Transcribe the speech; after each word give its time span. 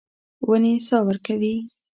ونې 0.47 0.73
سا 0.87 0.97
ورکوي. 1.07 1.55